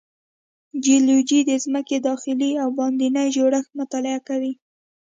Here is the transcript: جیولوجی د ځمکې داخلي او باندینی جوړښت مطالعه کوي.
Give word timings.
جیولوجی 0.83 1.39
د 1.49 1.51
ځمکې 1.63 1.97
داخلي 2.07 2.51
او 2.61 2.69
باندینی 2.77 3.27
جوړښت 3.37 3.71
مطالعه 3.79 4.19
کوي. 4.27 4.53